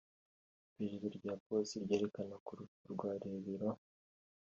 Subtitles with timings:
[0.67, 3.69] Iperereza rya Polisi ryerekana ko urupfu rwa Rebero